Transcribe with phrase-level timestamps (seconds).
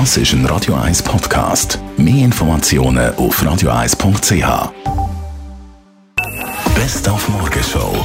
[0.00, 1.78] Das ist ein Radio 1 Podcast.
[1.96, 4.72] Mehr Informationen auf radio1.ch.
[6.74, 8.04] Best auf Morgenshow.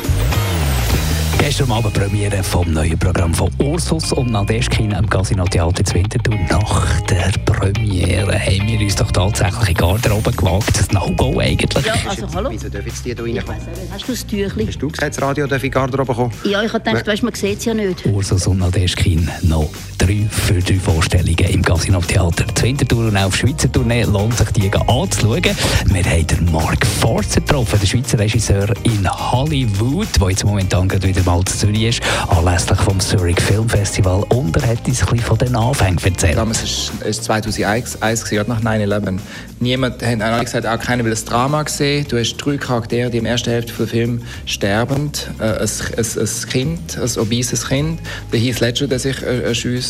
[1.40, 6.36] Gestern Abend Premiere vom neuen Programm von Ursus und Nadeschkin am Casino Theater Winterthur.
[6.52, 10.78] Nach der Premiere Premiere haben wir uns doch tatsächlich in Garderobe gewagt.
[10.78, 11.86] Das No-Go eigentlich.
[11.86, 12.50] Ja, also hallo.
[12.52, 13.62] Wieso dürfen jetzt hier reinkommen?
[13.92, 14.68] Hast du das Tüchli?
[14.68, 16.32] Hast du gesagt, das Radio darf in Garderobe kommen?
[16.44, 18.06] Ja, ich habe gedacht, weißt, man sieht es ja nicht.
[18.06, 22.46] Ursus und Nadeschkin noch drei für drei Vorstellungen im Casino Theater.
[22.54, 25.42] Zu Winterthur und auf Schweizer Tournee lohnt sich die anzuschauen.
[25.86, 31.08] Wir haben den Mark Forster getroffen, den Schweizer Regisseur in Hollywood, der jetzt momentan gerade
[31.08, 34.24] wieder mal zu Zürich ist, anlässlich vom Zurich Film Festival.
[34.30, 36.38] Und er hat uns ein bisschen von den Anfängen erzählt.
[36.38, 39.20] Damals ist 2001 Eis, Eis gewesen, gerade nach 9-11.
[39.62, 42.06] Niemand hat alle gesagt, auch keiner will das Drama sehen.
[42.08, 46.50] Du hast drei Charaktere, die im ersten Hälfte des Films sterbend, äh, ein, ein, ein,
[46.50, 48.00] Kind, ein obeses Kind,
[48.32, 49.82] der Heath Ledger, der sich äh, äh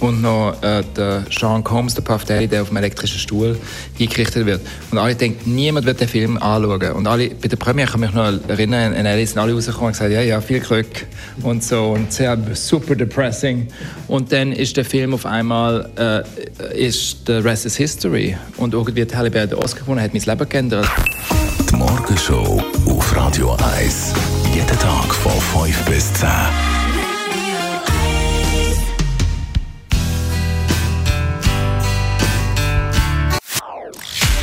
[0.00, 3.56] und noch äh, der Sean Combs, der Puff Daddy, der auf dem elektrischen Stuhl
[3.96, 4.60] hingerichtet wird.
[4.90, 6.92] Und alle denken, niemand wird den Film anschauen.
[6.92, 9.86] Und alle, bei der Premiere kann ich mich noch erinnern, in Alice sind alle rausgekommen
[9.88, 11.06] und gesagt, ja, ja, viel Glück
[11.42, 13.68] und so und sehr super depressing.
[14.08, 19.00] Und dann ist der Film auf einmal, äh, ist The Rest is History und irgendwie
[19.00, 20.86] hat Halle Berry den Oscar gewonnen, hat mein Leben geändert.
[21.70, 24.12] Die Morgenshow auf Radio 1.
[24.54, 25.32] Jeden Tag von
[25.64, 26.28] 5 bis 10.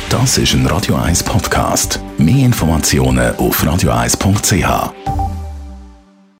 [0.08, 2.00] Das ist ein Radio 1 Podcast.
[2.18, 5.19] Mehr Informationen auf radio1.ch.